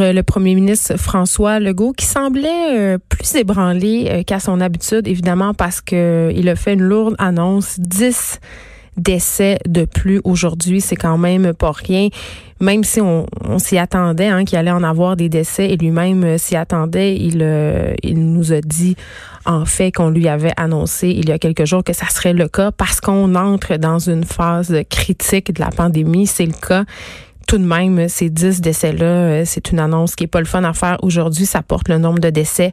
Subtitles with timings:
[0.00, 5.06] Euh, le premier ministre François Legault qui semblait euh, plus ébranlé euh, qu'à son habitude,
[5.06, 8.40] évidemment parce que il a fait une lourde annonce, 10
[8.96, 12.08] décès de plus aujourd'hui, c'est quand même pas rien.
[12.60, 13.26] Même si on,
[13.58, 17.46] s'y attendait hein, qu'il allait en avoir des décès et lui-même s'y attendait, il,
[18.02, 18.96] il nous a dit
[19.46, 22.48] en fait qu'on lui avait annoncé il y a quelques jours que ça serait le
[22.48, 26.26] cas parce qu'on entre dans une phase critique de la pandémie.
[26.26, 26.84] C'est le cas
[27.46, 30.64] tout de même, ces 10 décès-là, euh, c'est une annonce qui est pas le fun
[30.64, 31.46] à faire aujourd'hui.
[31.46, 32.72] Ça porte le nombre de décès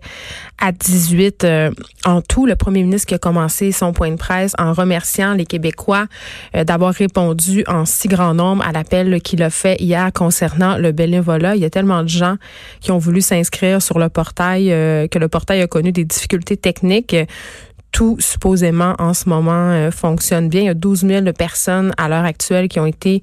[0.59, 1.71] à 18 euh,
[2.05, 2.45] en tout.
[2.45, 6.07] Le premier ministre qui a commencé son point de presse en remerciant les Québécois
[6.55, 10.91] euh, d'avoir répondu en si grand nombre à l'appel qu'il a fait hier concernant le
[10.91, 11.55] bénévolat.
[11.55, 12.37] Il y a tellement de gens
[12.79, 14.67] qui ont voulu s'inscrire sur le portail
[15.09, 17.15] que le portail a connu des difficultés techniques
[17.91, 20.61] tout supposément en ce moment fonctionne bien.
[20.61, 23.21] Il y a 12 000 personnes à l'heure actuelle qui ont été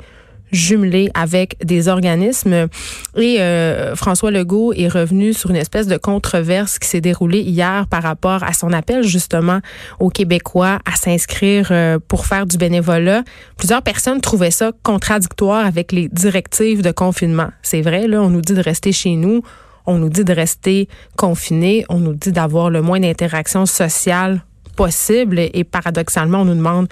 [0.52, 2.68] jumelé avec des organismes.
[3.16, 7.86] Et euh, François Legault est revenu sur une espèce de controverse qui s'est déroulée hier
[7.88, 9.60] par rapport à son appel justement
[9.98, 13.22] aux Québécois à s'inscrire euh, pour faire du bénévolat.
[13.56, 17.48] Plusieurs personnes trouvaient ça contradictoire avec les directives de confinement.
[17.62, 19.42] C'est vrai, là, on nous dit de rester chez nous.
[19.86, 21.84] On nous dit de rester confinés.
[21.88, 24.42] On nous dit d'avoir le moins d'interactions sociales
[24.76, 25.40] possible.
[25.40, 26.88] Et paradoxalement, on nous demande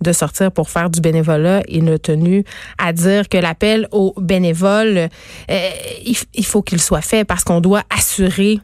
[0.00, 1.62] de sortir pour faire du bénévolat.
[1.68, 2.44] Il a tenu
[2.78, 5.08] à dire que l'appel aux bénévoles,
[5.50, 5.70] euh,
[6.34, 8.60] il, faut qu'il soit fait parce qu'on doit assurer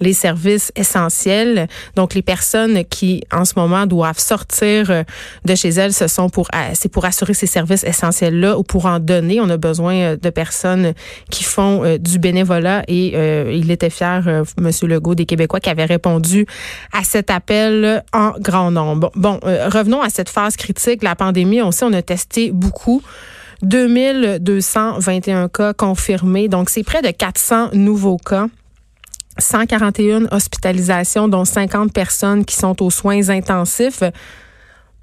[0.00, 1.68] les services essentiels.
[1.96, 5.04] Donc, les personnes qui, en ce moment, doivent sortir euh,
[5.44, 8.86] de chez elles, ce sont pour, euh, c'est pour assurer ces services essentiels-là ou pour
[8.86, 9.40] en donner.
[9.40, 10.94] On a besoin euh, de personnes
[11.30, 13.14] qui font du bénévolat et
[13.54, 16.46] il était fier, Monsieur Legault, des Québécois, qui avait répondu
[16.92, 19.10] à cet appel en grand nombre.
[19.14, 21.62] Bon, revenons à cette phase critique, la pandémie.
[21.62, 23.02] On sait, on a testé beaucoup.
[23.62, 26.48] 2221 cas confirmés.
[26.48, 28.46] Donc, c'est près de 400 nouveaux cas.
[29.38, 34.02] 141 hospitalisations, dont 50 personnes qui sont aux soins intensifs.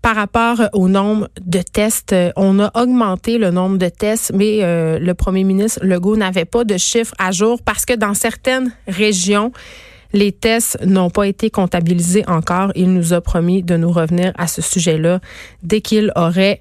[0.01, 4.99] Par rapport au nombre de tests, on a augmenté le nombre de tests, mais euh,
[4.99, 9.51] le premier ministre Legault n'avait pas de chiffres à jour parce que dans certaines régions,
[10.13, 12.71] les tests n'ont pas été comptabilisés encore.
[12.75, 15.19] Il nous a promis de nous revenir à ce sujet-là
[15.63, 16.59] dès qu'il aurait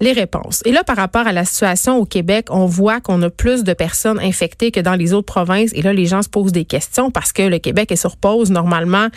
[0.00, 0.62] les réponses.
[0.64, 3.72] Et là, par rapport à la situation au Québec, on voit qu'on a plus de
[3.72, 5.70] personnes infectées que dans les autres provinces.
[5.74, 8.50] Et là, les gens se posent des questions parce que le Québec est sur pause.
[8.50, 9.08] Normalement,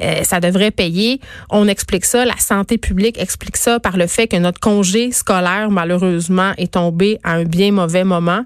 [0.00, 1.20] euh, ça devrait payer.
[1.50, 2.24] On explique ça.
[2.24, 7.18] La santé publique explique ça par le fait que notre congé scolaire, malheureusement, est tombé
[7.24, 8.44] à un bien mauvais moment.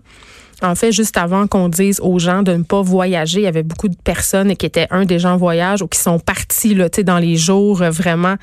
[0.62, 3.64] En fait, juste avant qu'on dise aux gens de ne pas voyager, il y avait
[3.64, 6.88] beaucoup de personnes qui étaient un des gens en voyage ou qui sont partis là,
[7.04, 8.36] dans les jours euh, vraiment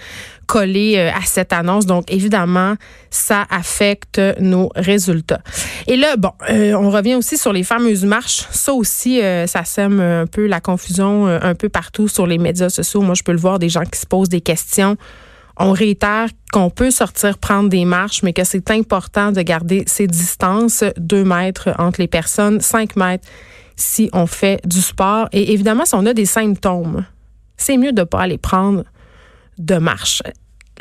[0.46, 1.86] collés euh, à cette annonce.
[1.86, 2.76] Donc, évidemment,
[3.10, 5.42] ça affecte nos résultats.
[5.88, 8.46] Et là, bon, euh, on revient aussi sur les fameuses marches.
[8.52, 13.02] Ça aussi, ça sème un peu la confusion un peu partout sur les médias sociaux.
[13.02, 14.98] Moi, je peux le voir, des gens qui se posent des questions
[15.60, 20.08] on réitère qu'on peut sortir prendre des marches, mais que c'est important de garder ces
[20.08, 23.28] distances, deux mètres entre les personnes, cinq mètres
[23.76, 25.28] si on fait du sport.
[25.32, 27.06] Et évidemment, si on a des symptômes,
[27.58, 28.84] c'est mieux de ne pas aller prendre
[29.58, 30.24] de marche.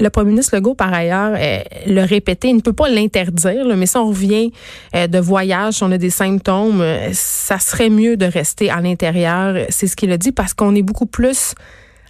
[0.00, 3.86] Le premier ministre Legault, par ailleurs, euh, le répétait, il ne peut pas l'interdire, mais
[3.86, 4.52] si on revient
[4.94, 8.80] euh, de voyage, si on a des symptômes, euh, ça serait mieux de rester à
[8.80, 9.66] l'intérieur.
[9.70, 11.54] C'est ce qu'il a dit parce qu'on est beaucoup plus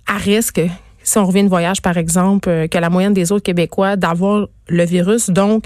[0.07, 0.61] à risque
[1.09, 4.49] si on revient de voyage, par exemple, euh, que la moyenne des autres Québécois d'avoir
[4.69, 5.65] le virus, donc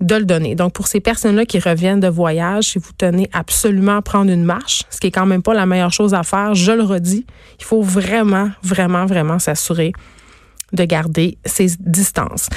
[0.00, 0.54] de le donner.
[0.54, 4.44] Donc, pour ces personnes-là qui reviennent de voyage, si vous tenez absolument à prendre une
[4.44, 7.26] marche, ce qui est quand même pas la meilleure chose à faire, je le redis,
[7.58, 9.92] il faut vraiment, vraiment, vraiment s'assurer
[10.74, 12.48] de garder ces distances.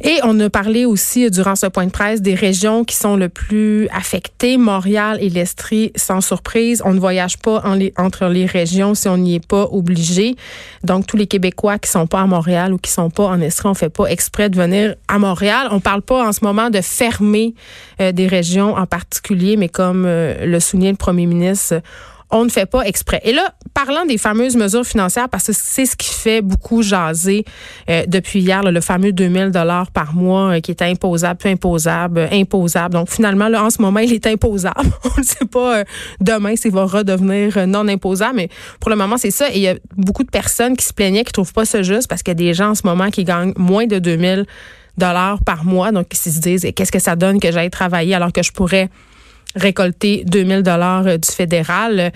[0.00, 3.28] Et on a parlé aussi durant ce point de presse des régions qui sont le
[3.28, 4.58] plus affectées.
[4.58, 7.62] Montréal et l'Estrie, sans surprise, on ne voyage pas
[7.96, 10.36] entre les régions si on n'y est pas obligé.
[10.82, 13.68] Donc, tous les Québécois qui sont pas à Montréal ou qui sont pas en Estrie,
[13.68, 15.68] on fait pas exprès de venir à Montréal.
[15.70, 17.54] On parle pas en ce moment de fermer
[18.00, 21.80] euh, des régions en particulier, mais comme euh, le soulignait le premier ministre,
[22.30, 23.20] on ne fait pas exprès.
[23.24, 27.44] Et là, parlant des fameuses mesures financières, parce que c'est ce qui fait beaucoup jaser
[27.88, 32.18] euh, depuis hier, le fameux 2000 dollars par mois euh, qui est imposable, peu imposable,
[32.18, 32.94] euh, imposable.
[32.94, 34.90] Donc finalement, là, en ce moment, il est imposable.
[35.16, 35.84] on ne sait pas
[36.20, 38.48] demain s'il va redevenir non imposable, mais
[38.80, 39.50] pour le moment, c'est ça.
[39.50, 42.08] Et il y a beaucoup de personnes qui se plaignaient, qui trouvent pas ça juste,
[42.08, 44.46] parce qu'il y a des gens en ce moment qui gagnent moins de 2000
[44.96, 48.32] dollars par mois, donc qui se disent qu'est-ce que ça donne que j'aille travailler alors
[48.32, 48.88] que je pourrais
[49.56, 52.12] récolter 2000 dollars du fédéral.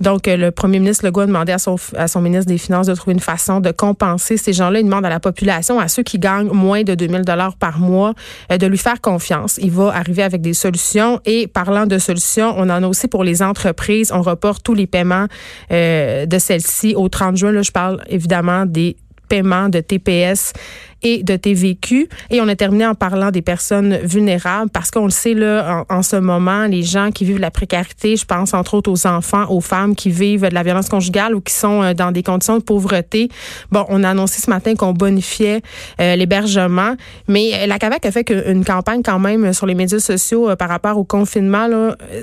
[0.00, 2.94] Donc, le premier ministre Legault a demandé à son, à son ministre des Finances de
[2.94, 4.80] trouver une façon de compenser ces gens-là.
[4.80, 8.14] Il demande à la population, à ceux qui gagnent moins de 2000 dollars par mois,
[8.50, 9.58] de lui faire confiance.
[9.62, 11.20] Il va arriver avec des solutions.
[11.24, 14.10] Et parlant de solutions, on en a aussi pour les entreprises.
[14.12, 15.26] On reporte tous les paiements
[15.70, 17.52] de celles-ci au 30 juin.
[17.52, 18.96] Là, je parle évidemment des
[19.28, 20.52] paiements de TPS
[21.02, 22.08] et de TVQ.
[22.30, 26.02] Et on a terminé en parlant des personnes vulnérables parce qu'on le sait là en,
[26.02, 29.60] ce moment, les gens qui vivent la précarité, je pense entre autres aux enfants, aux
[29.60, 32.62] femmes qui vivent de la violence conjugale ou qui sont euh, dans des conditions de
[32.62, 33.28] pauvreté.
[33.70, 35.62] Bon, on a annoncé ce matin qu'on bonifiait
[36.00, 36.94] euh, l'hébergement,
[37.28, 40.68] mais euh, la CAVAC a fait une campagne quand même sur les médias sociaux par
[40.68, 41.68] rapport au confinement.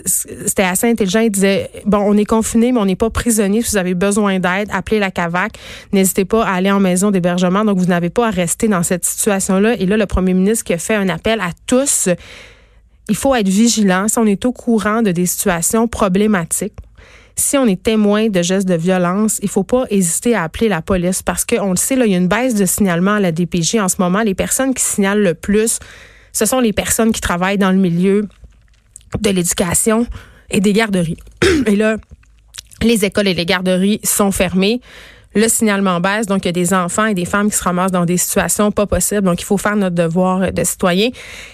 [0.05, 1.19] C'était assez intelligent.
[1.19, 3.61] Il disait bon, on est confiné, mais on n'est pas prisonnier.
[3.61, 5.53] Si vous avez besoin d'aide, appelez la CAVAC.
[5.93, 7.65] N'hésitez pas à aller en maison d'hébergement.
[7.65, 9.75] Donc, vous n'avez pas à rester dans cette situation-là.
[9.79, 12.09] Et là, le premier ministre qui a fait un appel à tous,
[13.09, 16.73] il faut être vigilant si on est au courant de des situations problématiques.
[17.35, 20.81] Si on est témoin de gestes de violence, il faut pas hésiter à appeler la
[20.81, 23.31] police parce qu'on le sait, là, il y a une baisse de signalement à la
[23.31, 24.21] DPJ en ce moment.
[24.23, 25.77] Les personnes qui signalent le plus,
[26.33, 28.27] ce sont les personnes qui travaillent dans le milieu
[29.19, 30.07] de l'éducation
[30.49, 31.17] et des garderies.
[31.67, 31.97] Et là,
[32.81, 34.81] les écoles et les garderies sont fermées
[35.35, 36.25] le signalement baisse.
[36.25, 38.71] Donc, il y a des enfants et des femmes qui se ramassent dans des situations
[38.71, 39.23] pas possibles.
[39.23, 41.09] Donc, il faut faire notre devoir de citoyen.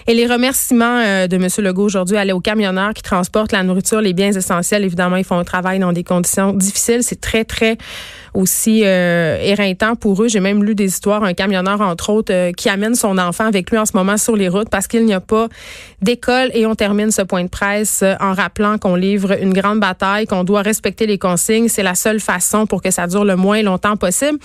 [0.07, 1.47] Et les remerciements euh, de M.
[1.59, 4.83] Legault aujourd'hui allaient aux camionneurs qui transportent la nourriture, les biens essentiels.
[4.83, 7.03] Évidemment, ils font un travail dans des conditions difficiles.
[7.03, 7.77] C'est très, très
[8.33, 10.27] aussi euh, éreintant pour eux.
[10.27, 13.69] J'ai même lu des histoires, un camionneur, entre autres, euh, qui amène son enfant avec
[13.71, 15.47] lui en ce moment sur les routes parce qu'il n'y a pas
[16.01, 16.49] d'école.
[16.53, 20.43] Et on termine ce point de presse en rappelant qu'on livre une grande bataille, qu'on
[20.43, 21.67] doit respecter les consignes.
[21.67, 24.39] C'est la seule façon pour que ça dure le moins longtemps possible.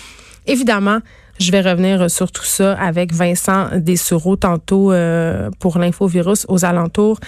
[0.46, 1.00] Évidemment,
[1.38, 7.18] je vais revenir sur tout ça avec Vincent Dessureau tantôt euh, pour l'infovirus aux alentours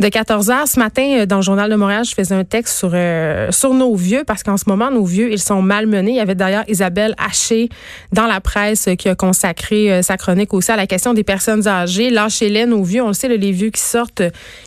[0.00, 0.68] de 14 heures.
[0.68, 3.74] Ce matin, euh, dans le Journal de Montréal, je faisais un texte sur, euh, sur
[3.74, 6.12] nos vieux parce qu'en ce moment, nos vieux, ils sont malmenés.
[6.12, 7.68] Il y avait d'ailleurs Isabelle Haché
[8.12, 12.10] dans la presse qui a consacré sa chronique aussi à la question des personnes âgées.
[12.10, 13.02] Lâchez-les, nos vieux.
[13.02, 14.22] On le sait, les vieux qui sortent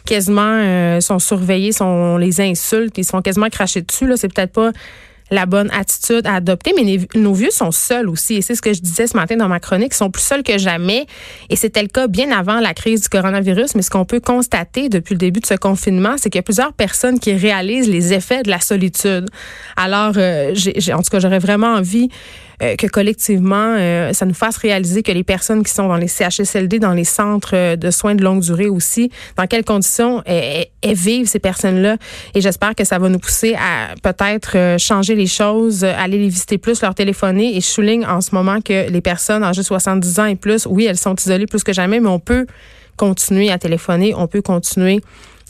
[0.06, 4.08] quasiment sont surveillés, sont, on les insulte, ils sont quasiment crachés dessus.
[4.08, 4.72] Là, c'est peut-être pas
[5.32, 6.74] la bonne attitude à adopter.
[6.76, 8.36] Mais nos vieux sont seuls aussi.
[8.36, 9.94] Et c'est ce que je disais ce matin dans ma chronique.
[9.94, 11.06] Ils sont plus seuls que jamais.
[11.50, 13.76] Et c'était le cas bien avant la crise du coronavirus.
[13.76, 16.44] Mais ce qu'on peut constater depuis le début de ce confinement, c'est qu'il y a
[16.44, 19.28] plusieurs personnes qui réalisent les effets de la solitude.
[19.78, 20.54] Alors, euh,
[20.94, 22.10] en tout cas, j'aurais vraiment envie
[22.62, 26.08] euh, que collectivement, euh, ça nous fasse réaliser que les personnes qui sont dans les
[26.08, 31.28] CHSLD, dans les centres de soins de longue durée aussi, dans quelles conditions elles, vivent
[31.28, 31.98] ces personnes-là.
[32.36, 36.82] Et j'espère que ça va nous pousser à peut-être changer choses, aller les visiter plus,
[36.82, 37.56] leur téléphoner.
[37.56, 40.66] Et je souligne en ce moment que les personnes âgées de 70 ans et plus,
[40.66, 42.46] oui, elles sont isolées plus que jamais, mais on peut
[42.98, 45.02] continuer à téléphoner, on peut continuer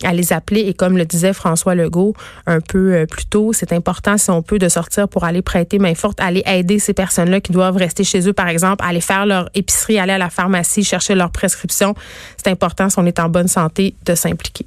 [0.03, 0.61] à les appeler.
[0.61, 2.13] Et comme le disait François Legault
[2.47, 5.79] un peu euh, plus tôt, c'est important, si on peut, de sortir pour aller prêter
[5.79, 9.25] main forte, aller aider ces personnes-là qui doivent rester chez eux, par exemple, aller faire
[9.25, 11.93] leur épicerie, aller à la pharmacie, chercher leur prescription.
[12.37, 14.65] C'est important, si on est en bonne santé, de s'impliquer.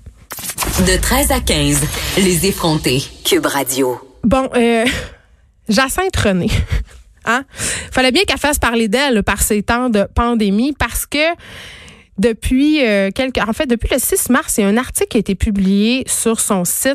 [0.80, 1.80] De 13 à 15,
[2.18, 3.02] les effrontés.
[3.24, 4.13] Cube Radio.
[4.24, 4.84] Bon, euh,
[5.68, 6.48] Jacinthe René.
[7.26, 7.46] Hein?
[7.90, 11.32] Fallait bien qu'elle fasse parler d'elle par ces temps de pandémie parce que
[12.18, 15.16] depuis euh, quelques, en fait, depuis le 6 mars, il y a un article qui
[15.16, 16.92] a été publié sur son site